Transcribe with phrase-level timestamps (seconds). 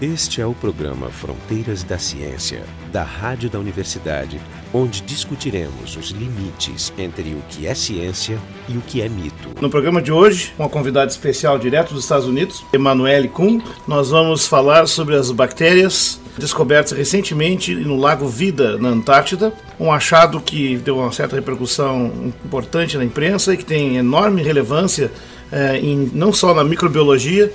[0.00, 4.40] Este é o programa Fronteiras da Ciência, da Rádio da Universidade,
[4.72, 8.38] onde discutiremos os limites entre o que é ciência
[8.68, 9.50] e o que é mito.
[9.60, 14.46] No programa de hoje, uma convidada especial direto dos Estados Unidos, Emanuele Kuhn, nós vamos
[14.46, 20.98] falar sobre as bactérias descobertas recentemente no Lago Vida, na Antártida, um achado que deu
[20.98, 25.10] uma certa repercussão importante na imprensa e que tem enorme relevância
[25.50, 27.52] eh, em, não só na microbiologia,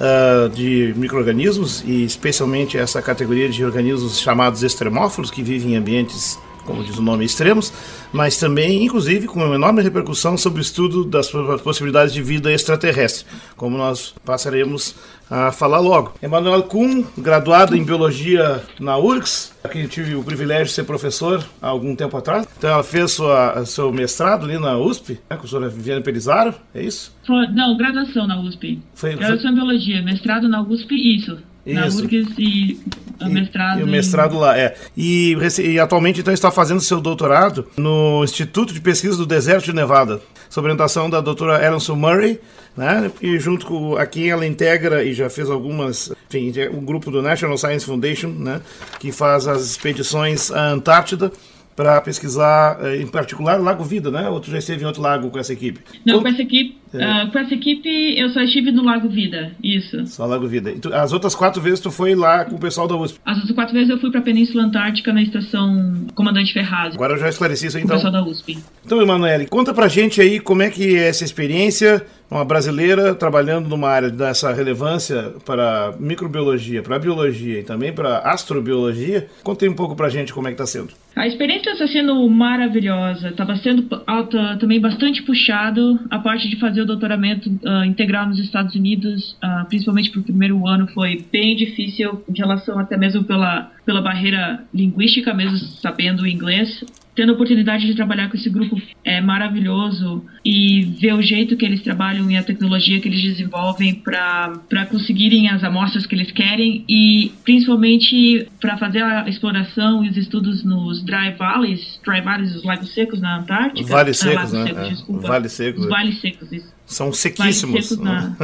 [0.00, 6.38] uh, de micro-organismos, e especialmente essa categoria de organismos chamados extremófilos, que vivem em ambientes,
[6.64, 7.72] como diz o nome, extremos,
[8.12, 11.30] mas também, inclusive, com uma enorme repercussão sobre o estudo das
[11.62, 14.94] possibilidades de vida extraterrestre, como nós passaremos
[15.30, 16.14] a falar logo.
[16.20, 21.44] Emanuel Kuhn, graduado em Biologia na URGS, aqui eu tive o privilégio de ser professor
[21.62, 22.48] há algum tempo atrás.
[22.58, 26.54] Então ela fez sua, seu mestrado ali na USP, né, com a professora Viviane Pelizaro,
[26.74, 27.14] é isso?
[27.28, 28.82] Não, graduação na USP.
[28.92, 29.50] Foi, graduação foi...
[29.50, 31.38] em Biologia, mestrado na USP, isso.
[31.64, 31.74] Isso.
[31.74, 32.80] Na URGS e
[33.20, 33.78] o mestrado.
[33.78, 34.38] E, e o mestrado em...
[34.38, 34.74] lá, é.
[34.96, 39.74] E, e, atualmente então está fazendo seu doutorado no Instituto de Pesquisa do Deserto de
[39.74, 42.40] Nevada, sob orientação da doutora Ellen Murray,
[42.76, 43.10] né?
[43.20, 47.10] E junto com a quem ela integra e já fez algumas, enfim, o um grupo
[47.10, 48.60] do National Science Foundation, né?
[48.98, 51.30] Que faz as expedições à Antártida
[51.76, 54.28] para pesquisar, eh, em particular, Lago Vida, né?
[54.28, 55.80] Ou tu já esteve em outro lago com essa equipe?
[56.04, 57.24] Não, com essa equipe, é.
[57.24, 57.88] uh, com essa equipe
[58.18, 60.06] eu só estive no Lago Vida, isso.
[60.06, 60.72] Só Lago Vida.
[60.80, 63.18] Tu, as outras quatro vezes tu foi lá com o pessoal da USP?
[63.24, 66.94] As outras quatro vezes eu fui para a Península Antártica na estação Comandante Ferraz.
[66.94, 67.96] Agora eu já esclareci isso aí, então.
[67.96, 68.58] Com o pessoal da USP.
[68.84, 73.68] Então, Emanuele, conta pra gente aí como é que é essa experiência, uma brasileira trabalhando
[73.68, 79.28] numa área dessa relevância para microbiologia, para biologia e também para astrobiologia.
[79.42, 80.90] Conta aí um pouco pra gente como é que tá sendo.
[81.16, 85.98] A experiência está sendo maravilhosa, estava sendo alta, também bastante puxado.
[86.08, 90.24] A parte de fazer o doutoramento uh, integral nos Estados Unidos, uh, principalmente para o
[90.24, 96.26] primeiro ano, foi bem difícil em relação até mesmo pela, pela barreira linguística, mesmo sabendo
[96.26, 101.56] inglês tendo a oportunidade de trabalhar com esse grupo é maravilhoso e ver o jeito
[101.56, 106.30] que eles trabalham e a tecnologia que eles desenvolvem para conseguirem as amostras que eles
[106.30, 112.54] querem e principalmente para fazer a exploração e os estudos nos dry valleys, dry valleys,
[112.54, 113.88] os lagos secos na Antártica.
[113.88, 114.66] Vales ah, secos, né?
[114.66, 115.28] Secos, é.
[115.28, 115.84] Vales secos.
[115.84, 116.79] Os vales secos, isso.
[116.90, 117.96] São sequíssimos.
[117.96, 118.36] Vale na...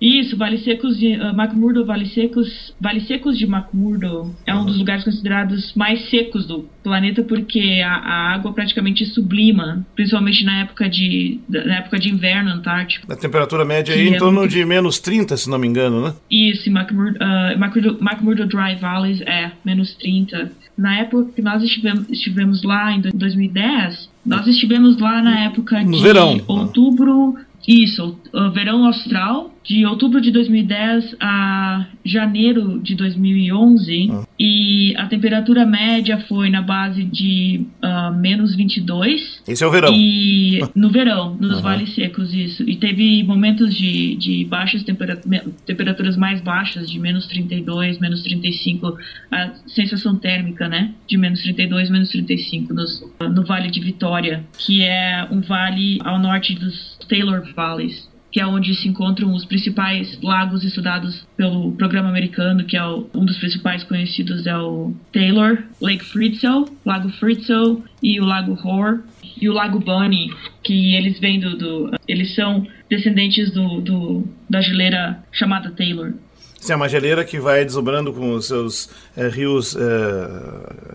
[0.00, 4.78] Isso, Vale Secos de uh, McMurdo, Vale Secos, Vale Secos de McMurdo é um dos
[4.78, 10.88] lugares considerados mais secos do planeta porque a, a, água praticamente sublima, principalmente na época
[10.88, 13.12] de na época de inverno antártico.
[13.12, 14.50] A temperatura média aí é em torno muito...
[14.50, 16.14] de menos 30, se não me engano, né?
[16.30, 20.50] Isso, McMurdo, uh, McMurdo, McMurdo Dry Valleys é menos 30.
[20.78, 25.98] Na época que nós estivemos, estivemos lá em 2010, nós estivemos lá na época no
[25.98, 26.40] de verão.
[26.46, 34.24] outubro isso, o verão austral, de outubro de 2010 a janeiro de 2011, ah.
[34.42, 39.42] E a temperatura média foi na base de uh, menos 22.
[39.46, 39.92] Esse é o verão.
[39.92, 41.60] E no verão, nos uhum.
[41.60, 42.62] vales secos, isso.
[42.62, 48.96] E teve momentos de, de baixas temperaturas, temperaturas mais baixas, de menos 32, menos 35,
[49.30, 50.94] a sensação térmica, né?
[51.06, 56.18] De menos 32, menos 35 nos, no Vale de Vitória, que é um vale ao
[56.18, 62.08] norte dos Taylor Valleys, que é onde se encontram os principais lagos estudados pelo programa
[62.08, 67.82] americano, que é o, um dos principais conhecidos é o Taylor, Lake Fritzel, Lago Fritzel
[68.02, 69.00] e o Lago Hoare
[69.40, 70.30] e o Lago Bunny,
[70.62, 76.12] que eles vêm do, do eles são descendentes do, do da geleira chamada Taylor.
[76.60, 79.80] Sim, é uma geleira que vai desdobrando com os seus é, rios é,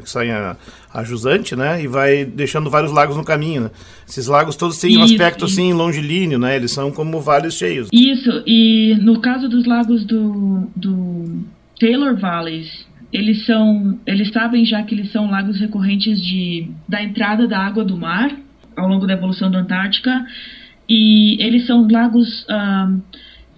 [0.02, 0.56] que saem a,
[0.94, 1.82] a, jusante, né?
[1.82, 3.64] E vai deixando vários lagos no caminho.
[3.64, 3.72] Né?
[4.08, 5.54] Esses lagos todos têm isso, um aspecto isso.
[5.54, 6.56] assim longilíneo, né?
[6.56, 7.90] Eles são como vales cheios.
[7.92, 11.44] Isso, e no caso dos lagos do, do
[11.80, 17.48] Taylor Valleys, eles são, eles sabem já que eles são lagos recorrentes de, da entrada
[17.48, 18.36] da água do mar
[18.76, 20.26] ao longo da evolução da Antártica,
[20.88, 22.94] e eles são lagos ah,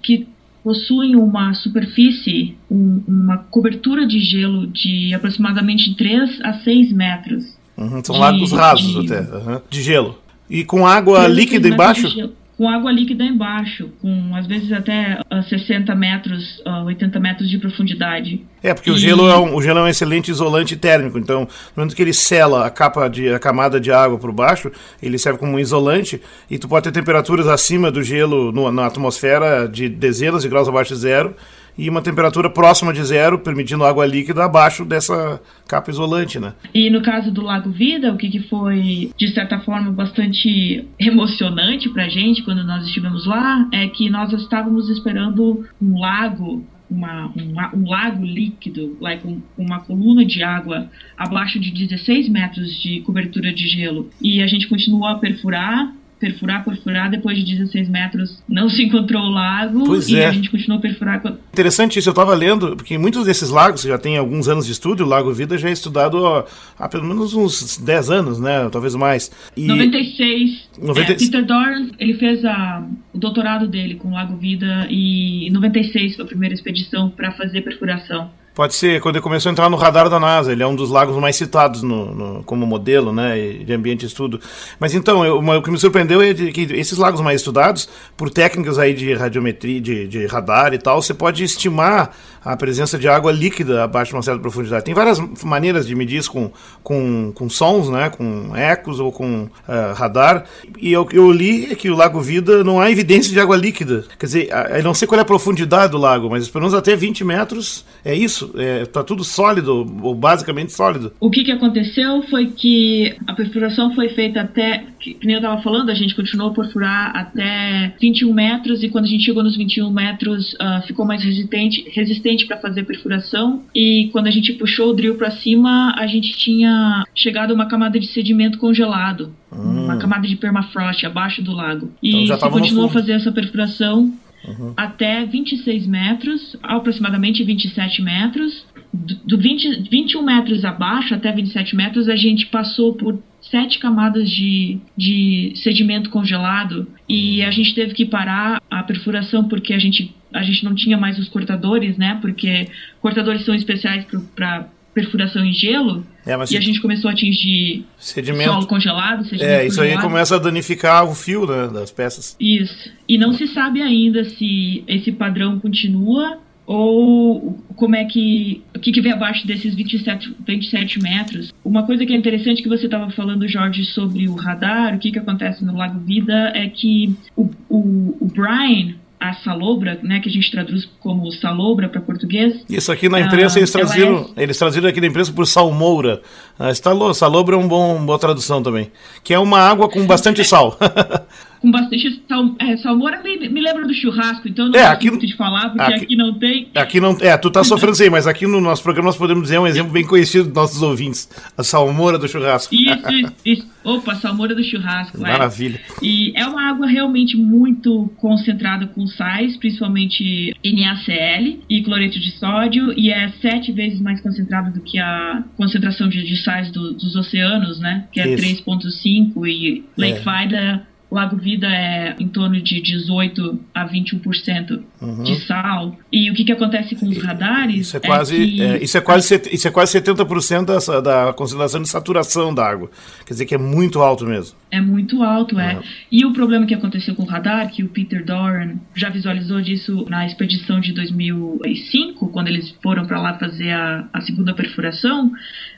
[0.02, 0.28] que
[0.68, 7.58] possuem uma superfície, um, uma cobertura de gelo de aproximadamente 3 a 6 metros.
[7.78, 10.20] Uhum, são de, lagos rasos de, até, uhum, de gelo.
[10.50, 12.34] E com água líquida embaixo?
[12.58, 17.60] Com água líquida embaixo, com às vezes até uh, 60 metros, uh, 80 metros de
[17.60, 18.44] profundidade.
[18.64, 18.94] É, porque e...
[18.94, 22.02] o, gelo é um, o gelo é um excelente isolante térmico, então, no momento que
[22.02, 24.72] ele sela a capa de a camada de água por baixo,
[25.02, 26.20] ele serve como um isolante
[26.50, 30.68] e tu pode ter temperaturas acima do gelo no, na atmosfera de dezenas de graus
[30.68, 31.36] abaixo de zero
[31.78, 36.54] e uma temperatura próxima de zero, permitindo água líquida abaixo dessa capa isolante, né?
[36.74, 41.90] E no caso do Lago Vida, o que, que foi, de certa forma, bastante emocionante
[41.90, 47.76] pra gente quando nós estivemos lá, é que nós estávamos esperando um lago uma, uma,
[47.76, 53.54] um lago líquido, like um, uma coluna de água abaixo de 16 metros de cobertura
[53.54, 54.10] de gelo.
[54.22, 59.22] E a gente continuou a perfurar perfurar, perfurar, depois de 16 metros não se encontrou
[59.22, 60.28] o lago pois e é.
[60.28, 61.22] a gente continuou a perfurar.
[61.54, 65.04] Interessante isso, eu estava lendo, porque muitos desses lagos já tem alguns anos de estudo,
[65.04, 66.46] o Lago Vida já é estudado ó,
[66.78, 69.32] há pelo menos uns 10 anos, né, talvez mais.
[69.56, 71.12] E 96, 90...
[71.12, 75.52] É, Peter Doran, ele fez a, o doutorado dele com o Lago Vida e em
[75.52, 78.30] 96 foi a primeira expedição para fazer perfuração.
[78.58, 80.90] Pode ser, quando ele começou a entrar no radar da NASA, ele é um dos
[80.90, 84.42] lagos mais citados no, no, como modelo né, de ambiente de estudo.
[84.80, 87.88] Mas então, eu, uma, o que me surpreendeu é de, que esses lagos mais estudados,
[88.18, 92.98] por técnicas aí de radiometria, de, de radar e tal, você pode estimar a presença
[92.98, 94.86] de água líquida abaixo de uma certa profundidade.
[94.86, 96.50] Tem várias maneiras de medir isso com,
[96.82, 100.46] com, com sons, né, com ecos ou com uh, radar.
[100.80, 104.06] E eu, eu li que o Lago Vida não há evidência de água líquida.
[104.18, 106.96] Quer dizer, eu não sei qual é a profundidade do lago, mas pelo menos até
[106.96, 108.47] 20 metros é isso.
[108.56, 111.12] É, tudo sólido, ou basicamente sólido.
[111.20, 115.62] O que, que aconteceu foi que a perfuração foi feita até, que, nem eu estava
[115.62, 119.56] falando, a gente continuou a perfurar até 21 metros e quando a gente chegou nos
[119.56, 124.54] 21 metros uh, ficou mais resistente, resistente para fazer a perfuração e quando a gente
[124.54, 129.34] puxou o drill para cima a gente tinha chegado a uma camada de sedimento congelado,
[129.52, 129.86] hum.
[129.86, 131.92] uma camada de permafrost abaixo do lago.
[132.02, 134.14] E então, se continuou a fazer essa perfuração
[134.46, 134.74] Uhum.
[134.78, 138.66] até 26 metros, aproximadamente 27 metros.
[138.94, 144.80] Do 20, 21 metros abaixo até 27 metros, a gente passou por sete camadas de,
[144.96, 150.44] de sedimento congelado e a gente teve que parar a perfuração porque a gente, a
[150.44, 152.18] gente não tinha mais os cortadores, né?
[152.22, 152.68] Porque
[153.02, 154.06] cortadores são especiais
[154.36, 154.68] para
[154.98, 156.04] perfuração em gelo.
[156.26, 156.58] É, e se...
[156.58, 158.52] a gente começou a atingir sedimento.
[158.52, 159.24] solo congelado.
[159.26, 160.00] Sedimento é, isso congelado.
[160.00, 162.36] aí começa a danificar o fio né, das peças.
[162.40, 162.92] Isso.
[163.08, 168.92] E não se sabe ainda se esse padrão continua ou como é que o que,
[168.92, 171.54] que vem abaixo desses 27, 27 metros.
[171.64, 175.12] Uma coisa que é interessante que você estava falando, Jorge, sobre o radar, o que,
[175.12, 180.30] que acontece no Lago Vida é que o, o, o Brian, a salobra, né, que
[180.30, 182.64] a gente traduz como salobra para português.
[182.70, 184.44] Isso aqui na imprensa ah, eles traduziram, é...
[184.44, 186.22] eles traduziram aqui na imprensa por salmoura.
[186.58, 186.74] Ah,
[187.14, 188.92] salobra é um bom, uma boa tradução também,
[189.24, 190.78] que é uma água com bastante sal.
[191.60, 195.10] com bastante sal, é, salmoura me, me lembra do churrasco, então eu não é, aqui,
[195.10, 196.68] muito de falar, porque aqui, aqui, não tem.
[196.76, 199.44] Aqui não, é, tu tá sofrendo isso aí, mas aqui no nosso programa nós podemos
[199.44, 202.74] dizer um exemplo bem conhecido dos nossos ouvintes, a salmoura do churrasco.
[202.74, 203.68] Isso, isso, isso.
[203.84, 205.18] Opa, salmoura do churrasco.
[205.18, 205.22] É.
[205.22, 205.80] Maravilha.
[206.02, 206.06] É.
[206.06, 212.94] E é uma água realmente muito concentrada com sais, principalmente NaCl e cloreto de sódio,
[212.98, 217.16] e é sete vezes mais concentrada do que a concentração de, de sais do, dos
[217.16, 218.08] oceanos, né?
[218.12, 220.48] Que é 3,5 e Lake é.
[220.48, 225.24] Vida Lago Vida é em torno de 18 a 21% uhum.
[225.24, 225.96] de sal.
[226.12, 227.88] E o que, que acontece com os radares?
[227.88, 228.62] Isso é quase, é que...
[228.62, 232.90] é, isso é quase, isso é quase 70% da, da concentração de saturação da água.
[233.26, 234.58] Quer dizer que é muito alto mesmo.
[234.70, 235.76] É muito alto, é.
[235.76, 235.82] Uhum.
[236.12, 240.06] E o problema que aconteceu com o radar, que o Peter Doran já visualizou disso
[240.10, 245.32] na expedição de 2005, quando eles foram para lá fazer a, a segunda perfuração,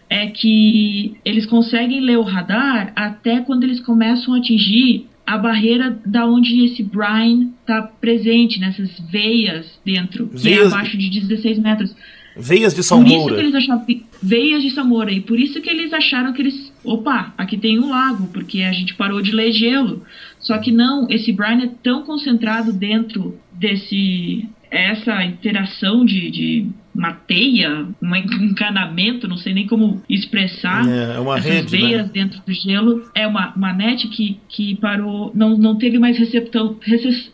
[0.10, 6.02] é que eles conseguem ler o radar até quando eles começam a atingir a barreira
[6.04, 10.42] da onde esse brine está presente, nessas veias dentro, veias...
[10.42, 11.96] que é abaixo de 16 metros.
[12.36, 13.36] Veias de salmoura.
[13.36, 13.86] Por isso que eles acharam,
[14.24, 15.12] veias de salmoura.
[15.12, 16.74] E por isso que eles acharam que eles.
[16.84, 20.04] Opa, aqui tem um lago, porque a gente parou de ler gelo.
[20.40, 24.48] Só que não, esse brine é tão concentrado dentro desse.
[24.72, 31.20] Essa interação de, de uma teia, um encanamento, não sei nem como expressar é, é
[31.20, 32.12] uma essas rede, veias né?
[32.14, 33.10] dentro do gelo.
[33.16, 36.78] É uma, uma net que, que parou, não, não teve mais receptão,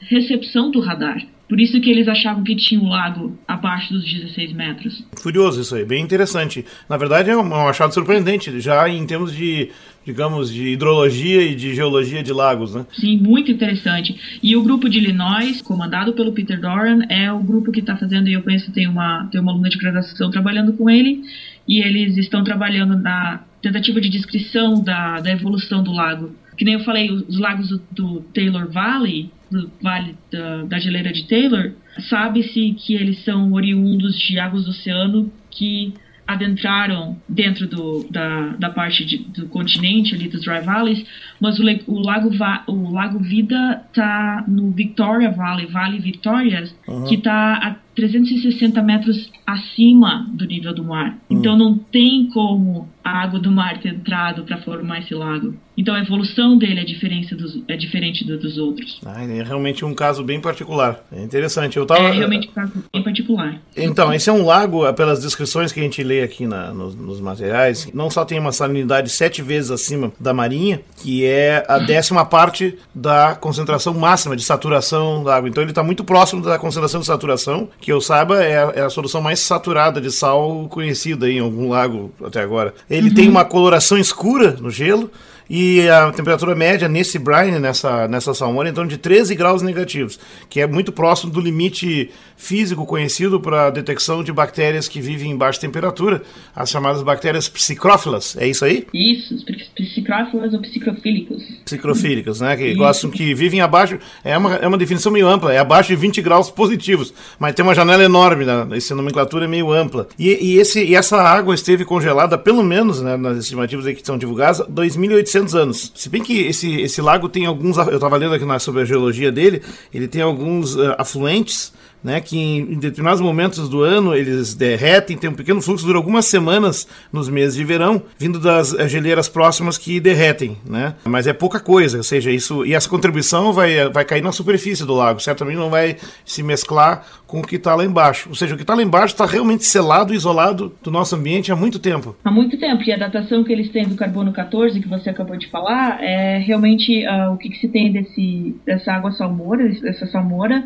[0.09, 1.21] recepção do radar.
[1.47, 5.03] Por isso que eles achavam que tinha um lago abaixo dos 16 metros.
[5.21, 6.65] Curioso isso aí, bem interessante.
[6.89, 9.69] Na verdade é um, um achado surpreendente, já em termos de,
[10.05, 12.85] digamos, de hidrologia e de geologia de lagos, né?
[12.93, 14.39] Sim, muito interessante.
[14.41, 18.29] E o grupo de Illinois, comandado pelo Peter Doran, é o grupo que está fazendo,
[18.29, 21.23] e eu penso tem uma, tem uma aluna de graduação trabalhando com ele,
[21.67, 26.35] e eles estão trabalhando na tentativa de descrição da, da evolução do lago.
[26.55, 31.11] Que nem eu falei, os lagos do, do Taylor Valley, do Vale da, da Geleira
[31.11, 31.71] de Taylor,
[32.09, 35.93] sabe-se que eles são oriundos de águas do oceano que
[36.27, 41.05] adentraram dentro do, da, da parte de, do continente ali dos Dry Valleys,
[41.39, 42.31] mas o, o lago
[42.67, 47.05] o lago Vida está no Victoria Valley, Vale Victorias, uhum.
[47.05, 51.17] que está 360 metros acima do nível do mar.
[51.29, 51.37] Hum.
[51.37, 55.53] Então não tem como a água do mar ter entrado para formar esse lago.
[55.77, 58.99] Então a evolução dele é, diferente dos, é diferente do, dos outros.
[59.05, 61.05] Ah, é realmente um caso bem particular.
[61.11, 61.77] É interessante.
[61.77, 62.01] Eu tava...
[62.01, 63.61] É realmente um caso bem particular.
[63.77, 67.19] Então, esse é um lago, pelas descrições que a gente lê aqui na, nos, nos,
[67.19, 72.25] materiais, não só tem uma salinidade sete vezes acima da marinha, que é a décima
[72.25, 75.49] parte da concentração máxima de saturação da água.
[75.49, 78.81] Então ele está muito próximo da concentração de saturação, que eu saiba é a, é
[78.81, 82.73] a solução mais saturada de sal conhecida em algum lago até agora.
[82.95, 83.15] Ele uhum.
[83.15, 85.09] tem uma coloração escura no gelo,
[85.49, 89.61] e a temperatura média nesse brine, nessa, nessa salmona, é em torno de 13 graus
[89.61, 95.01] negativos, que é muito próximo do limite físico conhecido para a detecção de bactérias que
[95.01, 96.21] vivem em baixa temperatura,
[96.55, 98.35] as chamadas bactérias psicrófilas.
[98.37, 98.85] É isso aí?
[98.93, 99.35] Isso,
[99.75, 101.43] psicrófilas ou psicrofílicos.
[101.63, 102.55] Psicrofílicos, né?
[102.55, 102.77] Que isso.
[102.77, 103.97] gostam que vivem abaixo.
[104.23, 107.63] É uma, é uma definição meio ampla, é abaixo de 20 graus positivos, mas tem
[107.63, 108.67] uma janela enorme, né?
[108.71, 110.07] essa nomenclatura é meio ampla.
[110.17, 114.17] E, e, esse, e essa água esteve congelada, pelo menos né, nas estimativas que são
[114.17, 115.91] divulgadas, 2.800 800 anos.
[115.95, 117.77] Se bem que esse, esse lago tem alguns.
[117.77, 119.61] Eu estava lendo aqui sobre a geologia dele,
[119.93, 121.73] ele tem alguns uh, afluentes
[122.05, 126.27] né, que em determinados momentos do ano eles derretem, tem um pequeno fluxo, dura algumas
[126.27, 130.93] semanas nos meses de verão, vindo das geleiras próximas que derretem, né?
[131.03, 134.85] Mas é pouca coisa, ou seja, isso e essa contribuição vai, vai cair na superfície
[134.85, 138.29] do lago, certamente não vai se mesclar com o que está lá embaixo.
[138.29, 141.55] Ou seja, o que está lá embaixo está realmente selado, isolado do nosso ambiente há
[141.55, 142.15] muito tempo.
[142.23, 145.35] Há muito tempo, e a datação que eles têm do carbono 14, que você acabou
[145.37, 150.05] de falar, é realmente uh, o que, que, se tem desse, dessa água salmoura, dessa
[150.05, 150.63] salmoura,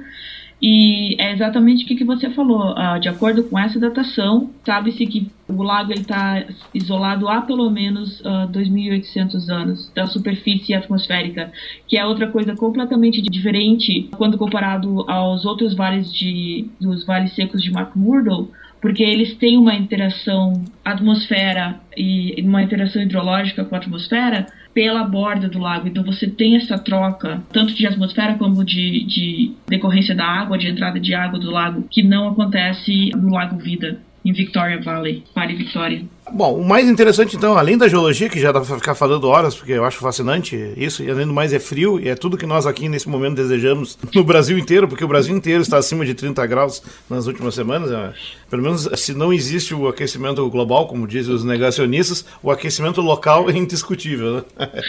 [0.61, 2.73] e é exatamente o que, você falou.
[2.73, 8.19] Uh, de acordo com essa datação, sabe-se que o lago está isolado há pelo menos
[8.21, 11.51] uh, ah, 2.800 anos da superfície atmosférica,
[11.87, 17.63] que é outra coisa completamente diferente quando comparado aos outros vales de, dos vales secos
[17.63, 18.51] de McMurdo,
[18.81, 25.49] porque eles têm uma interação atmosfera e uma interação hidrológica com a atmosfera pela borda
[25.49, 25.87] do lago.
[25.87, 30.67] Então você tem essa troca, tanto de atmosfera como de, de decorrência da água, de
[30.67, 35.55] entrada de água do lago, que não acontece no Lago Vida, em Victoria Valley, Vale
[35.55, 36.03] Victoria.
[36.31, 39.55] Bom, o mais interessante então, além da geologia, que já dá para ficar falando horas,
[39.55, 42.45] porque eu acho fascinante isso, e além do mais é frio, e é tudo que
[42.45, 46.13] nós aqui nesse momento desejamos no Brasil inteiro, porque o Brasil inteiro está acima de
[46.13, 47.91] 30 graus nas últimas semanas.
[47.91, 48.13] É,
[48.49, 53.49] pelo menos se não existe o aquecimento global, como dizem os negacionistas, o aquecimento local
[53.49, 54.35] é indiscutível.
[54.35, 54.69] Né?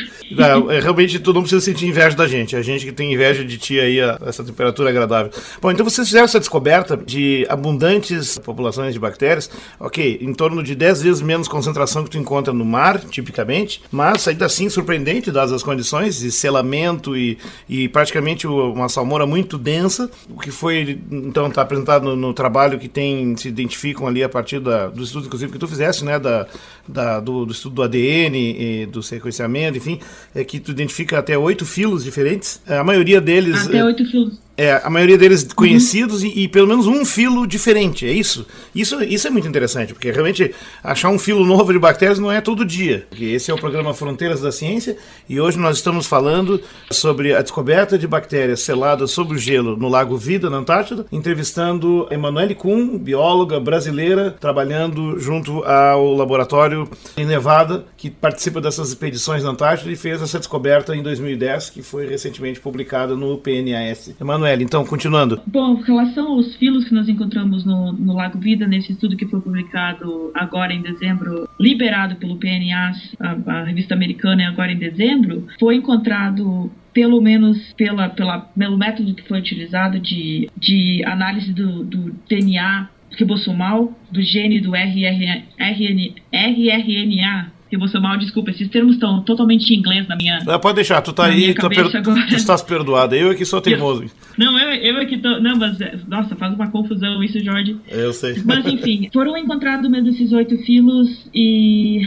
[0.70, 3.58] É, realmente tu não precisa sentir inveja da gente, a gente que tem inveja de
[3.58, 5.30] ti aí, essa temperatura agradável.
[5.60, 10.74] Bom, então vocês fizeram essa descoberta de abundantes populações de bactérias, ok, em torno de
[10.74, 15.52] 10 vezes menos concentração que tu encontra no mar, tipicamente, mas ainda assim surpreendente, dadas
[15.52, 21.46] as condições de selamento e, e praticamente uma salmoura muito densa, o que foi, então,
[21.46, 25.26] está apresentado no, no, trabalho que tem, se identificam ali a partir da, do estudo,
[25.26, 26.48] inclusive, que tu fizeste, né, da,
[26.88, 30.00] da do, do, estudo do ADN e do sequenciamento, enfim,
[30.34, 33.68] é que tu identifica até oito filos diferentes, a maioria deles...
[33.68, 36.28] Até oito filos é, a maioria deles conhecidos uhum.
[36.28, 38.46] e, e, pelo menos um filo diferente, é isso?
[38.74, 39.02] isso?
[39.02, 42.62] Isso é muito interessante, porque realmente achar um filo novo de bactérias não é todo
[42.62, 43.06] dia.
[43.18, 47.96] Esse é o programa Fronteiras da Ciência e hoje nós estamos falando sobre a descoberta
[47.96, 53.58] de bactérias seladas sob o gelo no Lago Vida, na Antártida, entrevistando Emanuele Kuhn, bióloga
[53.58, 56.86] brasileira, trabalhando junto ao laboratório
[57.16, 61.82] em Nevada, que participa dessas expedições na Antártida e fez essa descoberta em 2010, que
[61.82, 64.10] foi recentemente publicada no PNAS.
[64.20, 65.40] Emanuele, Então, continuando.
[65.46, 69.26] Bom, em relação aos filos que nós encontramos no, no Lago Vida, nesse estudo que
[69.26, 75.46] foi publicado agora em dezembro, liberado pelo PNAS, a, a revista americana, agora em dezembro,
[75.58, 81.84] foi encontrado pelo menos pela, pela, pelo método que foi utilizado de, de análise do,
[81.84, 87.52] do DNA ribossomal, do gene do RR, RN, RRNA,
[88.00, 90.38] mal, desculpa, esses termos estão totalmente em inglês na minha.
[90.46, 91.90] Ah, pode deixar, tu tá aí, tu, per...
[91.90, 93.14] tu estás perdoado.
[93.14, 94.04] Eu é que sou teimoso.
[94.36, 95.40] Não, eu, eu é que tô.
[95.40, 95.80] Não, mas.
[95.80, 97.76] É, nossa, faz uma confusão isso, Jorge.
[97.88, 98.42] Eu sei.
[98.44, 102.02] Mas enfim, foram encontrados mesmo esses oito filos e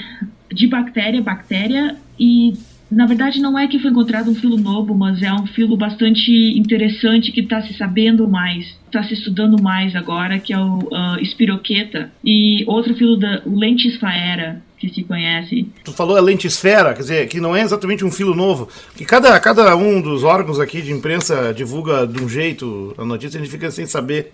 [0.52, 2.54] de bactéria, bactéria, e
[2.90, 6.32] na verdade não é que foi encontrado um filo novo, mas é um filo bastante
[6.32, 11.20] interessante que está se sabendo mais, está se estudando mais agora, que é o uh,
[11.20, 12.12] espiroqueta.
[12.24, 15.66] E outro filo da o lentisfaera, que se conhece.
[15.84, 19.40] Tu falou a lentisfera, quer dizer, que não é exatamente um filo novo, que cada,
[19.40, 23.52] cada um dos órgãos aqui de imprensa divulga de um jeito a notícia, a gente
[23.52, 24.34] fica sem saber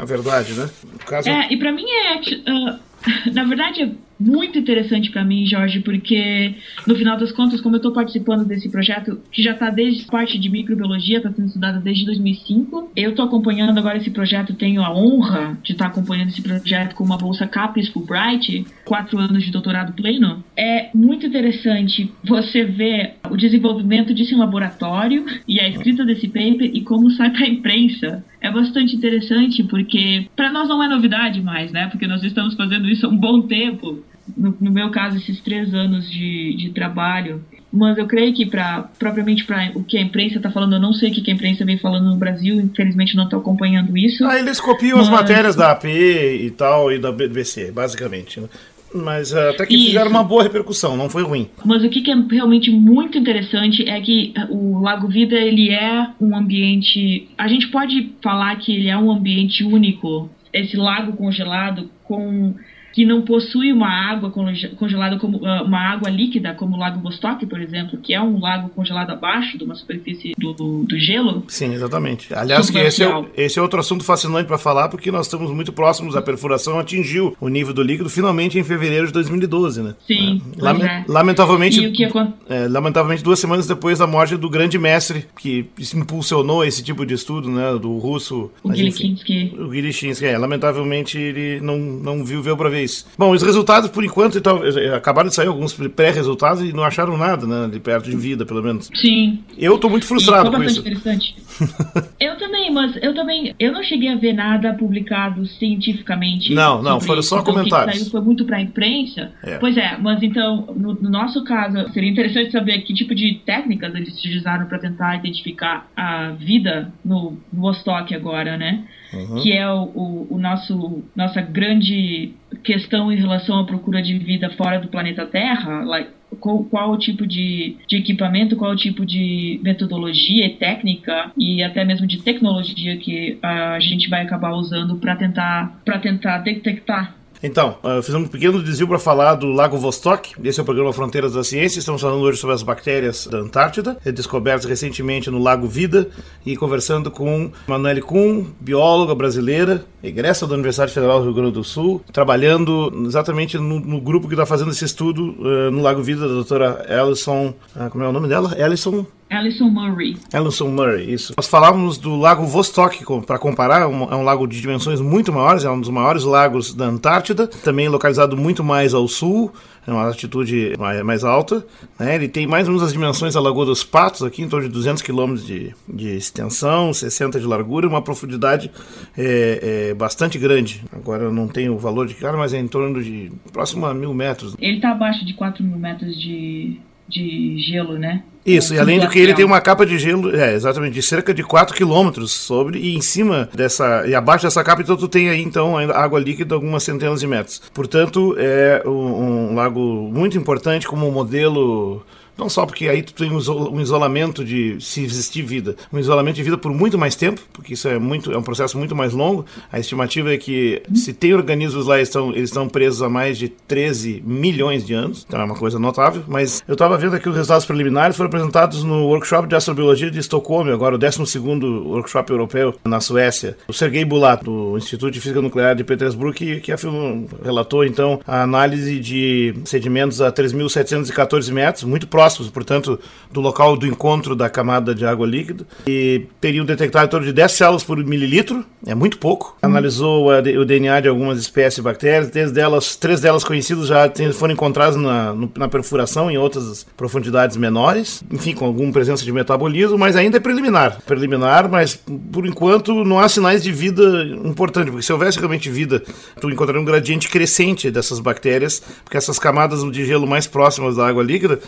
[0.00, 0.70] a verdade, né?
[1.04, 1.28] Caso...
[1.28, 2.78] É, e para mim é uh,
[3.32, 6.54] Na verdade, muito interessante para mim, Jorge, porque
[6.86, 10.38] no final das contas, como eu estou participando desse projeto, que já está desde parte
[10.38, 14.94] de microbiologia, está sendo estudada desde 2005, eu estou acompanhando agora esse projeto, tenho a
[14.94, 19.50] honra de estar tá acompanhando esse projeto com uma bolsa CAPES Fulbright, quatro anos de
[19.50, 20.44] doutorado pleno.
[20.56, 26.70] É muito interessante você ver o desenvolvimento disso em laboratório e a escrita desse paper
[26.72, 31.40] e como sai para a imprensa é bastante interessante porque para nós não é novidade
[31.40, 31.86] mais, né?
[31.88, 34.04] Porque nós estamos fazendo isso há um bom tempo.
[34.36, 37.44] No, no meu caso, esses três anos de, de trabalho.
[37.72, 40.92] Mas eu creio que, para propriamente para o que a imprensa está falando, eu não
[40.92, 44.24] sei o que a imprensa vem falando no Brasil, infelizmente não estou acompanhando isso.
[44.24, 45.08] Ah, eles copiam mas...
[45.08, 48.38] as matérias da AP e tal, e da BBC, basicamente.
[48.40, 48.48] Né?
[48.94, 49.86] Mas uh, até que Isso.
[49.86, 51.50] fizeram uma boa repercussão, não foi ruim.
[51.64, 56.36] Mas o que é realmente muito interessante é que o Lago Vida ele é um
[56.36, 57.28] ambiente.
[57.36, 60.30] A gente pode falar que ele é um ambiente único.
[60.52, 62.54] Esse lago congelado com
[62.94, 67.44] que não possui uma água congelada como ah, uma água líquida como o Lago Vostok,
[67.44, 71.42] por exemplo, que é um lago congelado abaixo de uma superfície do, do, do gelo.
[71.48, 72.32] Sim, exatamente.
[72.32, 75.72] Aliás, que esse, é, esse é outro assunto fascinante para falar, porque nós estamos muito
[75.72, 79.94] próximos, a perfuração atingiu o nível do líquido finalmente em fevereiro de 2012, né?
[80.06, 80.40] Sim.
[80.56, 80.62] É.
[80.62, 81.04] Lame é.
[81.08, 82.04] Lamentavelmente, que...
[82.48, 87.14] é, lamentavelmente, duas semanas depois da morte do grande mestre que impulsionou esse tipo de
[87.14, 87.76] estudo, né?
[87.76, 88.52] Do russo.
[88.62, 89.52] O Gilichinsky.
[89.58, 90.38] O Gilichinsky, é.
[90.38, 92.83] Lamentavelmente, ele não, não viu, viu para ver
[93.16, 94.60] Bom, os resultados, por enquanto, então,
[94.94, 97.68] acabaram de sair alguns pré-resultados e não acharam nada, né?
[97.70, 98.90] De perto de vida, pelo menos.
[98.94, 99.40] Sim.
[99.56, 100.80] Eu tô muito frustrado com isso.
[100.80, 101.36] interessante.
[102.18, 103.54] eu também, mas eu também.
[103.58, 106.52] Eu não cheguei a ver nada publicado cientificamente.
[106.52, 107.94] Não, não, foram só então, comentários.
[107.94, 109.32] Que saiu foi muito pra imprensa.
[109.42, 109.58] É.
[109.58, 113.94] Pois é, mas então, no, no, nosso caso, seria interessante saber que tipo de técnicas
[113.94, 118.84] eles utilizaram para tentar identificar a vida no, no Vostok agora, né?
[119.12, 119.42] Uhum.
[119.42, 124.50] Que é o, o, o nosso nossa grande questão em relação à procura de vida
[124.50, 129.04] fora do planeta Terra, like, qual, qual, o tipo de, de equipamento, qual o tipo
[129.06, 134.96] de metodologia e técnica e até mesmo de tecnologia que a gente vai acabar usando
[134.96, 137.14] para tentar, tentar detectar
[137.46, 140.32] então, uh, fizemos um pequeno desvio para falar do Lago Vostok.
[140.42, 141.78] Esse é o programa Fronteiras da Ciência.
[141.78, 146.08] Estamos falando hoje sobre as bactérias da Antártida, descobertas recentemente no Lago Vida,
[146.46, 151.62] e conversando com Manuele Kuhn, bióloga brasileira, egressa da Universidade Federal do Rio Grande do
[151.62, 156.22] Sul, trabalhando exatamente no, no grupo que está fazendo esse estudo uh, no Lago Vida,
[156.22, 157.52] da doutora Alison.
[157.76, 158.56] Uh, como é o nome dela?
[158.58, 160.16] Alison Alison Murray.
[160.32, 161.34] Alison Murray, isso.
[161.36, 165.32] Nós falávamos do Lago Vostok, para comparar, é um, é um lago de dimensões muito
[165.32, 169.52] maiores, é um dos maiores lagos da Antártida, também localizado muito mais ao sul,
[169.86, 171.64] é uma altitude mais alta.
[171.98, 172.14] Né?
[172.14, 174.72] Ele tem mais ou menos as dimensões da Lagoa dos Patos, aqui em torno de
[174.72, 178.70] 200 quilômetros de, de extensão, 60 de largura, uma profundidade
[179.16, 180.82] é, é, bastante grande.
[180.92, 183.94] Agora eu não tenho o valor de cara, mas é em torno de próximo a
[183.94, 184.56] mil metros.
[184.58, 188.22] Ele está abaixo de 4 mil metros de, de gelo, né?
[188.44, 191.32] Isso, e além do que ele tem uma capa de gelo, é, exatamente, de cerca
[191.32, 195.30] de 4 km sobre, e em cima dessa, e abaixo dessa capa, então tu tem
[195.30, 197.62] aí então água líquida algumas centenas de metros.
[197.72, 199.80] Portanto, é um, um lago
[200.12, 202.04] muito importante como modelo
[202.36, 206.42] não só porque aí tu tem um isolamento de se existir vida, um isolamento de
[206.42, 209.44] vida por muito mais tempo, porque isso é muito é um processo muito mais longo.
[209.70, 213.48] A estimativa é que se tem organismos lá estão eles estão presos há mais de
[213.48, 216.24] 13 milhões de anos, então é uma coisa notável.
[216.26, 220.18] Mas eu estava vendo aqui os resultados preliminares foram apresentados no workshop de astrobiologia de
[220.18, 223.56] Estocolmo, agora o 12 segundo workshop europeu na Suécia.
[223.68, 228.20] O Sergei Bulat do Instituto de Física Nuclear de Petersburg que, que afirmou, relatou então
[228.26, 232.98] a análise de sedimentos a 3.714 metros, muito próximo próximos, portanto,
[233.30, 235.66] do local do encontro da camada de água líquida.
[235.86, 239.56] E teriam detectado em torno de 10 células por mililitro, é muito pouco.
[239.60, 244.54] Analisou o DNA de algumas espécies de bactérias, três delas, três delas conhecidas já foram
[244.54, 250.16] encontradas na, na perfuração em outras profundidades menores, enfim, com alguma presença de metabolismo, mas
[250.16, 251.00] ainda é preliminar.
[251.06, 251.98] Preliminar, mas
[252.32, 256.02] por enquanto não há sinais de vida importante, porque se houvesse realmente vida,
[256.40, 261.06] tu encontraria um gradiente crescente dessas bactérias, porque essas camadas de gelo mais próximas da
[261.06, 261.58] água líquida,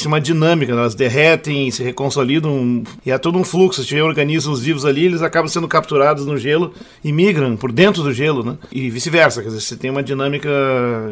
[0.00, 3.82] existe uma dinâmica, elas derretem, se reconsolidam e há todo um fluxo.
[3.82, 6.72] Se tiver organismos vivos ali, eles acabam sendo capturados no gelo
[7.04, 8.56] e migram por dentro do gelo, né?
[8.72, 10.48] E vice-versa, quer dizer, você tem uma dinâmica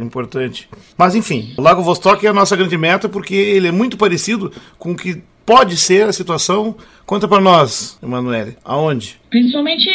[0.01, 0.69] importante.
[0.97, 4.53] Mas enfim, o Lago Vostok é a nossa grande meta porque ele é muito parecido
[4.79, 6.77] com o que pode ser a situação.
[7.05, 9.19] Conta para nós, Emanuele, aonde?
[9.31, 9.91] Principalmente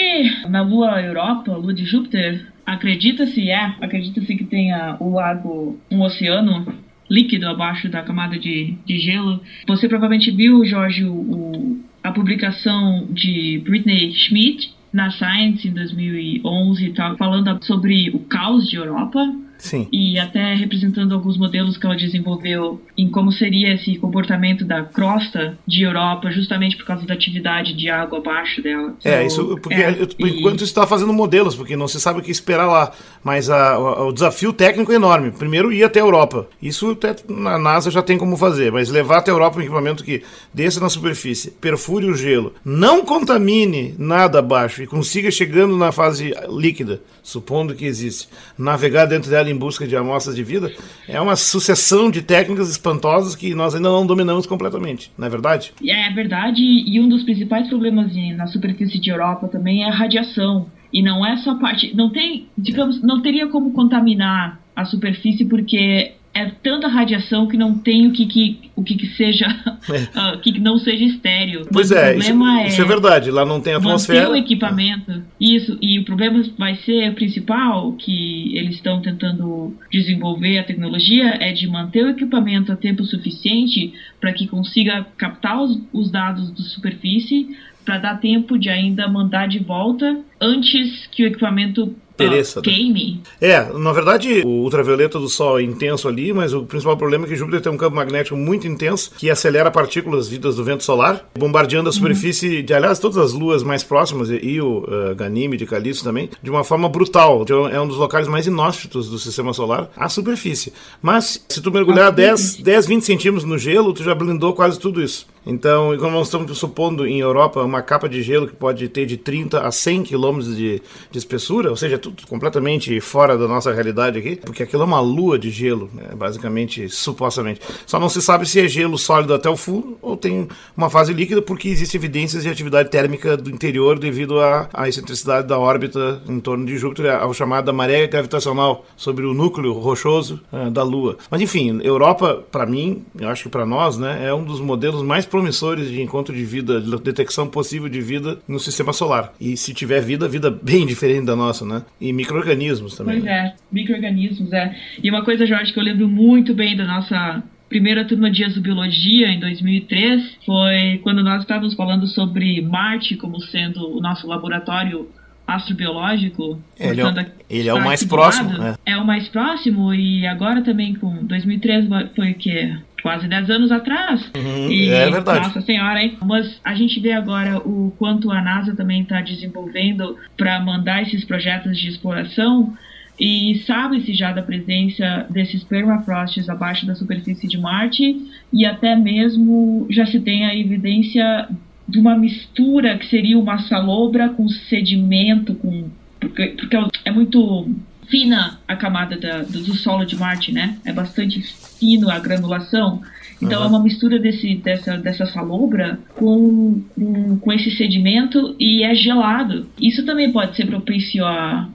[0.49, 6.65] na Lua Europa, Lua de Júpiter, acredita-se é, acredita-se que tenha o lago, um oceano
[7.13, 9.39] líquido abaixo da camada de, de gelo.
[9.67, 16.85] Você provavelmente viu, Jorge, o, o, a publicação de Britney Schmidt na Science em 2011
[16.85, 19.19] e tal, falando sobre o caos de Europa.
[19.63, 19.87] Sim.
[19.91, 25.57] e até representando alguns modelos que ela desenvolveu em como seria esse comportamento da crosta
[25.65, 28.93] de Europa, justamente por causa da atividade de água abaixo dela.
[29.03, 32.19] É, So, isso porque é, por e- enquanto está fazendo modelos, porque não se sabe
[32.19, 32.91] o que esperar lá.
[33.23, 35.31] Mas a- o, o desafio técnico é enorme.
[35.31, 36.47] Primeiro ir até a Europa.
[36.61, 40.03] Isso até a NASA já tem como fazer, mas levar até a Europa um equipamento
[40.03, 40.21] que
[40.53, 46.33] desça na superfície, perfure o gelo, não contamine nada abaixo e consiga chegando na fase
[46.49, 50.71] líquida, supondo que existe, navegar dentro dela em busca de amostras de vida,
[51.07, 55.71] é uma sucessão de técnicas espantosas que nós ainda não dominamos completamente, não é verdade?
[55.87, 59.93] É verdade, e um dos principais problemas em- na superfície de Europa também é a
[59.93, 60.67] radiação.
[60.91, 61.95] E não é só parte.
[61.95, 67.77] Não tem, digamos, não teria como contaminar a superfície porque é tanta radiação que não
[67.77, 69.45] tem o que, que, o que, que seja.
[70.15, 71.67] ah, que não seja estéreo.
[71.71, 73.31] Pois Mas é, o isso, problema isso é verdade.
[73.31, 74.31] Lá não tem atmosfera.
[74.31, 75.23] o equipamento.
[75.39, 81.37] Isso, e o problema vai ser o principal que eles estão tentando desenvolver a tecnologia
[81.39, 86.49] é de manter o equipamento a tempo suficiente para que consiga captar os, os dados
[86.49, 92.17] da superfície para dar tempo de ainda mandar de volta antes que o equipamento ah,
[92.17, 92.63] Pereça, né?
[92.63, 93.21] queime.
[93.41, 97.29] É, na verdade, o ultravioleta do Sol é intenso ali, mas o principal problema é
[97.29, 101.27] que Júpiter tem um campo magnético muito intenso que acelera partículas vindas do vento solar,
[101.37, 106.03] bombardeando a superfície de, aliás, todas as luas mais próximas, e, o uh, Ganímede, Calisto
[106.03, 107.41] também, de uma forma brutal.
[107.41, 110.71] Então, é um dos locais mais inóspitos do sistema solar, a superfície.
[111.01, 115.01] Mas, se tu mergulhar 10, 10, 20 centímetros no gelo, tu já blindou quase tudo
[115.01, 115.32] isso.
[115.45, 119.17] Então, como nós estamos supondo em Europa uma capa de gelo que pode ter de
[119.17, 124.17] 30 a 100 quilômetros de, de espessura, ou seja, tudo completamente fora da nossa realidade
[124.17, 127.61] aqui, porque aquilo é uma lua de gelo, né, basicamente, supostamente.
[127.85, 131.13] Só não se sabe se é gelo sólido até o fundo ou tem uma fase
[131.13, 136.21] líquida, porque existem evidências de atividade térmica do interior devido à, à excentricidade da órbita
[136.27, 141.17] em torno de Júpiter, ao chamada maré gravitacional sobre o núcleo rochoso eh, da Lua.
[141.29, 145.01] Mas enfim, Europa, para mim, eu acho que para nós, né, é um dos modelos
[145.01, 149.33] mais promissores de encontro de vida, de detecção possível de vida no sistema solar.
[149.41, 151.81] E se tiver vida, vida bem diferente da nossa, né?
[151.99, 153.15] E micro-organismos também.
[153.15, 153.31] Pois né?
[153.47, 154.75] é, micro-organismos, é.
[155.03, 159.29] E uma coisa, Jorge, que eu lembro muito bem da nossa primeira turma de exobiologia,
[159.29, 165.09] em 2003, foi quando nós estávamos falando sobre Marte como sendo o nosso laboratório
[165.47, 166.61] astrobiológico.
[166.79, 167.13] Ele é o-
[167.49, 168.75] ele é o mais próximo, né?
[168.85, 172.75] É o mais próximo, e agora também com 2003 foi o quê?
[173.03, 174.31] Quase 10 anos atrás.
[174.35, 175.47] Uhum, E, é verdade.
[175.47, 176.17] Nossa senhora, hein?
[176.23, 181.25] Mas a gente vê agora o quanto a NASA também está desenvolvendo para mandar esses
[181.25, 182.73] projetos de exploração.
[183.19, 188.17] E sabe-se já da presença desses permafrosts abaixo da superfície de Marte,
[188.51, 191.47] e até mesmo já se tem a evidência
[191.87, 195.89] de uma mistura que seria uma salobra com sedimento, com
[196.19, 197.67] porque, porque é muito
[198.13, 200.77] fina a camada da- do, do solo de Marte, né?
[200.85, 201.41] É bastante
[201.79, 203.01] fino a granulação.
[203.41, 203.65] Então Aham.
[203.65, 209.67] é uma mistura desse, dessa, dessa salobra com, com, com esse sedimento e é gelado.
[209.81, 211.67] Isso também pode ser propício a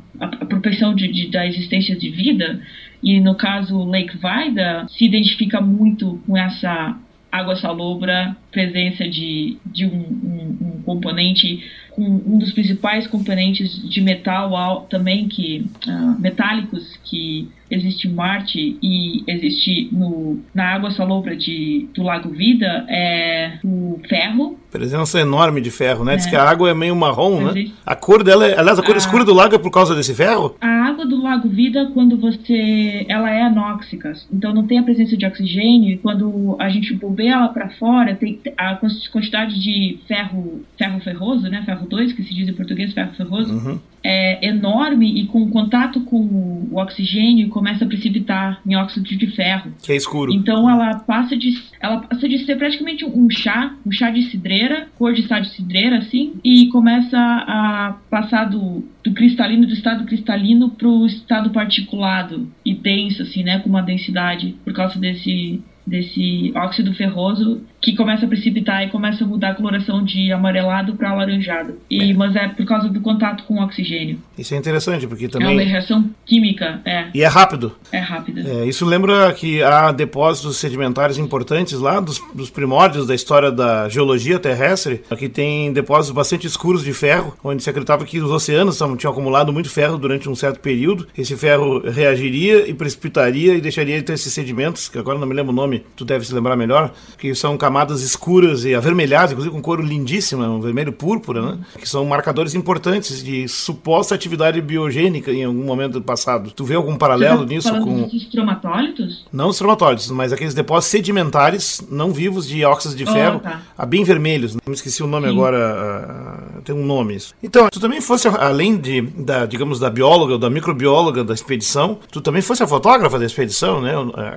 [0.48, 2.60] propensão de, de- da existência de vida.
[3.02, 6.96] E no caso Lake Vida se identifica muito com essa
[7.30, 9.98] água salobra, presença de, de um,
[10.30, 11.62] um- um componente,
[11.98, 18.12] com um dos principais componentes de metal al- também que ah, metálicos que existe em
[18.12, 24.56] Marte e existe no, na água salobra de, do Lago Vida é o ferro.
[24.70, 26.16] Presença enorme de ferro, né?
[26.16, 26.30] Diz É.
[26.30, 27.50] que a água é meio marrom, né?
[27.50, 27.74] Existe.
[27.84, 28.98] A cor dela, é, aliás, a cor Ah.
[28.98, 30.54] escura do lago é por causa desse ferro?
[30.60, 30.66] A
[30.98, 33.06] água do Lago Vida, quando você.
[33.08, 37.34] ela é anóxica, então não tem a presença de oxigênio, e quando a gente bombeia
[37.34, 38.74] ela para fora, tem a
[39.12, 41.62] quantidade de ferro, ferro ferroso, né?
[41.64, 43.78] Ferro 2, que se diz em português ferro ferroso, Uhum.
[44.02, 49.72] é enorme e com contato com o oxigênio começa a precipitar em óxido de ferro.
[49.82, 50.32] Que é escuro.
[50.32, 54.88] Então ela passa de ela passa de ser praticamente um chá, um chá de cidreira,
[54.98, 60.04] cor de chá de cidreira assim, e começa a passar do, do cristalino, do estado
[60.04, 62.48] cristalino para o estado particulado.
[62.64, 68.24] E denso assim, né, com uma densidade por causa desse desse óxido ferroso que começa
[68.26, 71.74] a precipitar e começa a mudar a coloração de amarelado para alaranjado.
[71.88, 74.18] E mas é por causa do contato com o oxigênio.
[74.36, 75.66] Isso é interessante, porque É uma também.
[75.66, 77.74] reação química, é, E é rápido.
[77.92, 78.40] é rápida.
[78.40, 83.88] É, isso lembra que há depósitos sedimentares importantes lá, dos, dos primórdios da história da
[83.88, 85.02] geologia terrestre.
[85.10, 89.52] Aqui tem depósitos bastante escuros de ferro, onde se acreditava que os oceanos tinham acumulado
[89.52, 91.06] muito ferro durante um certo período.
[91.16, 95.52] Esse ferro reagiria e precipitaria e deixaria então esses sedimentos, que agora não me lembro
[95.52, 99.60] o nome, tu deve se lembrar melhor, que são camadas escuras e avermelhadas, inclusive com
[99.60, 101.58] cor lindíssima, um vermelho púrpura, né?
[101.78, 106.50] Que são marcadores importantes de suposta atividade biogênica em algum momento do passado.
[106.50, 108.04] Tu vê algum paralelo tá nisso com.
[108.04, 109.26] Dos estromatólitos?
[109.30, 113.86] Não estromatólitos, mas aqueles depósitos sedimentares não vivos de óxidos de ferro, oh, tá.
[113.86, 114.54] bem vermelhos.
[114.54, 114.62] Né?
[114.66, 115.34] Me esqueci o nome Sim.
[115.34, 117.34] agora, uh, tem um nome isso.
[117.42, 121.98] Então, tu também fosse, além de, da, digamos, da bióloga ou da microbióloga da expedição,
[122.10, 123.92] tu também fosse a fotógrafa da expedição, né?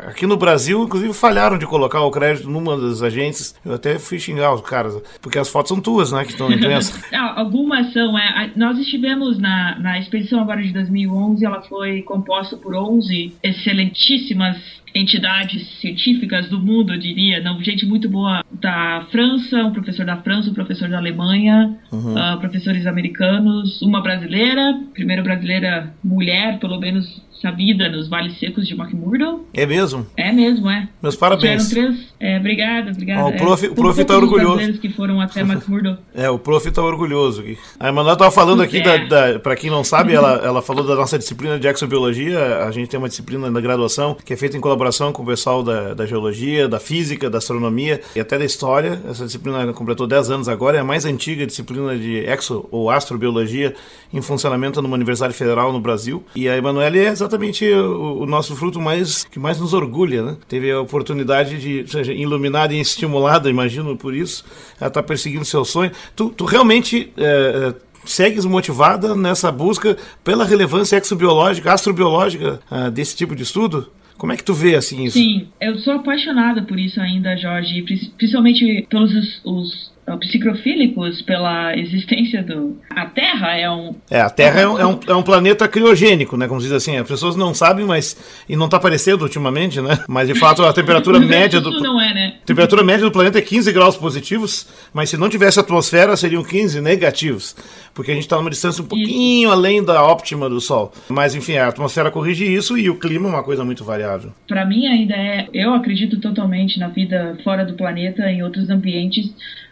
[0.10, 3.21] Aqui no Brasil, inclusive, falharam de colocar o crédito numa das agências.
[3.64, 6.24] Eu até fui xingar os caras, porque as fotos são tuas, né?
[6.24, 7.00] Que estão na imprensa.
[7.36, 8.18] Algumas são.
[8.18, 14.58] É, nós estivemos na, na expedição agora de 2011, ela foi composta por 11 excelentíssimas
[14.94, 20.18] entidades científicas do mundo, eu diria, não, gente muito boa da França, um professor da
[20.18, 22.14] França, um professor da Alemanha, uhum.
[22.14, 28.76] uh, professores americanos, uma brasileira, primeira brasileira mulher, pelo menos sabida nos vales secos de
[28.76, 29.46] McMurdo.
[29.52, 30.06] É mesmo?
[30.16, 30.88] É mesmo, é.
[31.02, 31.70] Meus parabéns.
[31.70, 32.14] três.
[32.20, 33.28] É, obrigada, obrigada.
[33.28, 34.74] O prof, é, o prof tá orgulhoso.
[34.74, 35.98] que foram até McMurdo.
[36.14, 37.44] é, o prof tá orgulhoso.
[37.80, 38.82] A Emanuela tava falando aqui, é.
[38.82, 38.98] da,
[39.32, 42.64] da, pra quem não sabe, ela, ela falou da nossa disciplina de exobiologia.
[42.64, 44.81] A gente tem uma disciplina na graduação que é feita em colaboração
[45.14, 49.02] com o pessoal da, da geologia, da física, da astronomia e até da história.
[49.08, 53.76] Essa disciplina completou 10 anos agora, é a mais antiga disciplina de exo ou astrobiologia
[54.12, 56.24] em funcionamento numa universidade federal no Brasil.
[56.36, 60.38] E a Emanuele é exatamente o, o, nosso fruto mais que mais nos orgulha, né?
[60.48, 64.44] Teve a oportunidade de, seja, iluminada e estimulada, imagino por isso,
[64.80, 65.92] ela está perseguindo seu sonho.
[66.16, 67.74] Tu, tu realmente é,
[68.06, 73.90] segues motivada nessa busca pela relevância exobiológica, astrobiológica uh, desse tipo de estudo?
[74.22, 75.18] Como é que tu vê assim isso?
[75.18, 77.82] Sim, eu sou apaixonada por isso ainda, Jorge,
[78.16, 79.12] principalmente pelos
[79.44, 82.78] os, psicrofílicos pela existência do.
[82.90, 83.96] A Terra é um.
[84.10, 86.48] É, a Terra é um, é um, é um planeta criogênico, né?
[86.48, 86.98] Como se diz assim.
[86.98, 88.18] As pessoas não sabem, mas.
[88.48, 90.00] E não está aparecendo ultimamente, né?
[90.08, 91.72] Mas de fato a temperatura média do.
[91.72, 92.34] Não é, né?
[92.42, 96.44] A temperatura média do planeta é 15 graus positivos, mas se não tivesse atmosfera seriam
[96.44, 97.56] 15 negativos.
[97.94, 99.52] Porque a gente está numa distância um pouquinho isso.
[99.52, 100.94] além da óptima do Sol.
[101.10, 104.32] Mas enfim, a atmosfera corrige isso e o clima é uma coisa muito variável.
[104.48, 105.48] Para mim ainda é.
[105.54, 109.32] Eu acredito totalmente na vida fora do planeta, em outros ambientes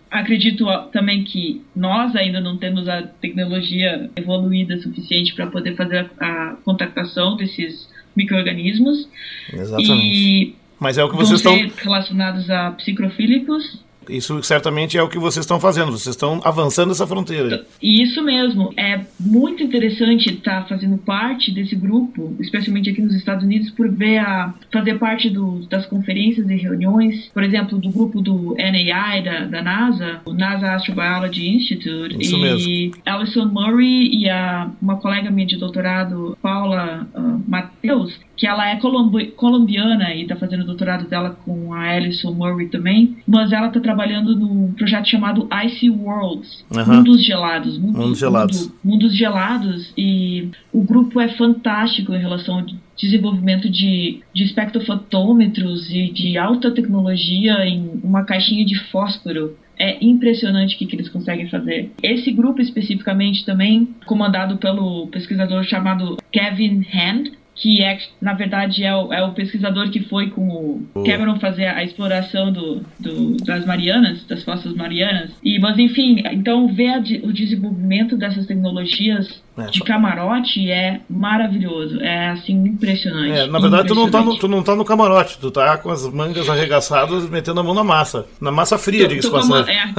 [0.09, 6.25] acredito também que nós ainda não temos a tecnologia evoluída suficiente para poder fazer a,
[6.25, 9.07] a contactação desses micro-organismos.
[9.53, 9.91] Exatamente.
[9.91, 11.55] E Mas é o que vocês estão.
[11.83, 17.05] relacionados a psicrofílicos isso certamente é o que vocês estão fazendo, vocês estão avançando essa
[17.05, 17.65] fronteira.
[17.81, 18.73] Isso mesmo.
[18.77, 24.17] É muito interessante estar fazendo parte desse grupo, especialmente aqui nos Estados Unidos, por ver
[24.19, 29.45] a, fazer parte do, das conferências e reuniões, por exemplo, do grupo do NAI, da,
[29.45, 33.03] da NASA, o NASA Astrobiology Institute, Isso e mesmo.
[33.05, 38.77] Alison Murray e a, uma colega minha de doutorado, Paula uh, Mateus, que ela é
[38.77, 43.67] colombi colombiana e está fazendo o doutorado dela com a Alison Murray também, mas ela
[43.67, 46.95] está trabalhando num projeto chamado Icy Worlds, uhum.
[46.95, 47.77] Mundos Gelados.
[47.77, 48.61] Mundo, mundos Gelados.
[48.61, 52.65] Mundo, mundos Gelados, e o grupo é fantástico em relação ao
[52.97, 60.75] desenvolvimento de, de espectrofotômetros e de alta tecnologia em uma caixinha de fósforo é impressionante
[60.75, 61.89] o que, que, eles conseguem fazer.
[62.03, 68.95] Esse grupo especificamente também, comandado pelo pesquisador chamado Kevin Hand, que é, na verdade, é
[68.95, 70.47] o, é o pesquisador que foi com
[70.93, 75.31] o Cameron fazer a exploração do, do, das Marianas, das Fossas Marianas.
[75.43, 81.99] E, mas, enfim, então ver a, o desenvolvimento dessas tecnologias é, de camarote é maravilhoso.
[82.01, 83.31] É, assim, impressionante.
[83.31, 85.89] É, na verdade, tu não, tá no, tu não tá no camarote, tu tá com
[85.89, 88.25] as mangas arregaçadas, metendo a mão na massa.
[88.39, 89.75] Na massa fria, diga-se passagem.
[89.75, 89.89] É.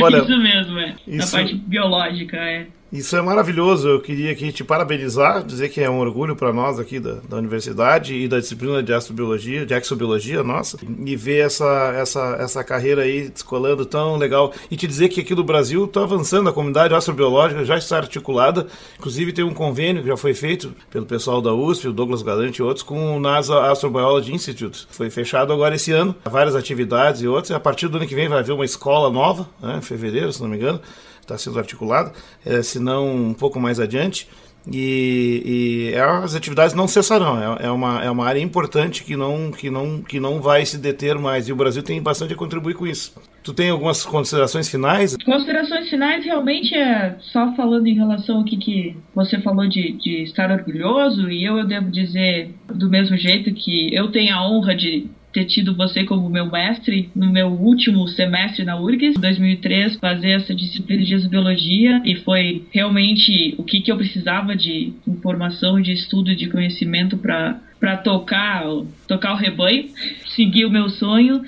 [0.02, 0.94] Olha, isso mesmo, é.
[1.06, 1.36] Isso...
[1.36, 2.66] Na parte biológica, é.
[2.92, 3.88] Isso é maravilhoso.
[3.88, 7.36] Eu queria aqui te parabenizar, dizer que é um orgulho para nós aqui da, da,
[7.36, 13.02] universidade e da disciplina de astrobiologia, de exobiologia nossa, e ver essa, essa, essa carreira
[13.02, 14.52] aí descolando tão legal.
[14.70, 18.68] E te dizer que aqui no Brasil está avançando, a comunidade astrobiológica já está articulada.
[18.98, 22.58] Inclusive tem um convênio que já foi feito pelo pessoal da USP, o Douglas Galante
[22.58, 24.86] e outros, com o NASA Astrobiology Institute.
[24.90, 27.50] Foi fechado agora esse ano, várias atividades e outras.
[27.50, 30.40] A partir do ano que vem vai haver uma escola nova, né, em fevereiro, se
[30.40, 30.80] não me engano
[31.26, 32.12] está sendo articulado,
[32.44, 34.28] é, se não um pouco mais adiante.
[34.72, 37.56] E, e, as atividades não cessarão.
[37.56, 40.76] É, é, uma, é uma área importante que não, que, não, que não vai se
[40.76, 41.48] deter mais.
[41.48, 43.14] E o Brasil tem bastante a contribuir com isso.
[43.44, 45.16] Tu tem algumas considerações finais?
[45.24, 50.24] Considerações finais realmente é só falando em relação ao que, que você falou de, de
[50.24, 51.30] estar orgulhoso.
[51.30, 55.44] E eu, eu devo dizer do mesmo jeito que eu tenho a honra de ter
[55.44, 60.54] tido você como meu mestre no meu último semestre na URGS, em 2003, fazer essa
[60.54, 66.34] disciplina de biologia e foi realmente o que, que eu precisava de informação, de estudo,
[66.34, 68.64] de conhecimento para tocar,
[69.06, 69.90] tocar o rebanho,
[70.34, 71.42] seguir o meu sonho.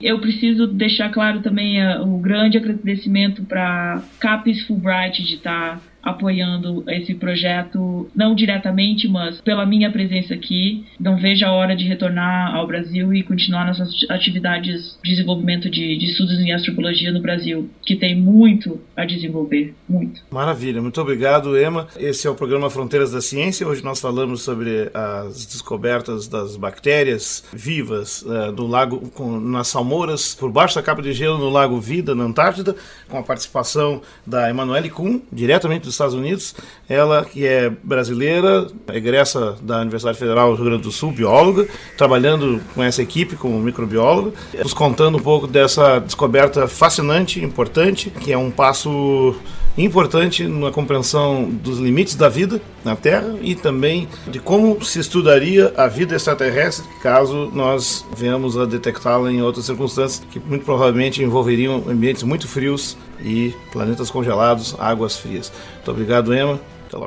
[0.00, 6.84] Eu preciso deixar claro também o grande agradecimento para Capes Fulbright de estar tá apoiando
[6.88, 10.84] esse projeto, não diretamente, mas pela minha presença aqui.
[11.00, 15.96] Não vejo a hora de retornar ao Brasil e continuar nossas atividades de desenvolvimento de,
[15.96, 20.20] de estudos em astropologia no Brasil, que tem muito a desenvolver, muito.
[20.30, 21.88] Maravilha, muito obrigado, Emma.
[21.96, 23.66] Esse é o programa Fronteiras da Ciência.
[23.66, 30.34] Hoje nós falamos sobre as descobertas das bactérias vivas uh, do lago, com, nas salmouras,
[30.34, 32.76] por baixo da capa de gelo no Lago Vida, na Antártida,
[33.08, 36.54] com a participação da Emanuele Kuhn, diretamente do dos Estados Unidos.
[36.88, 42.60] Ela, que é brasileira, egressa da Universidade Federal do Rio Grande do Sul, bióloga, trabalhando
[42.74, 48.38] com essa equipe como microbióloga, nos contando um pouco dessa descoberta fascinante, importante, que é
[48.38, 49.34] um passo
[49.82, 55.72] importante na compreensão dos limites da vida na Terra e também de como se estudaria
[55.76, 61.84] a vida extraterrestre caso nós venhamos a detectá-la em outras circunstâncias que muito provavelmente envolveriam
[61.88, 65.52] ambientes muito frios e planetas congelados, águas frias.
[65.76, 66.60] Muito obrigado, Emma.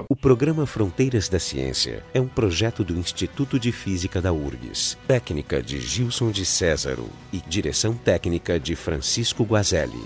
[0.10, 5.62] O programa Fronteiras da Ciência é um projeto do Instituto de Física da URGS, técnica
[5.62, 10.03] de Gilson de Césaro e direção técnica de Francisco Guazelli.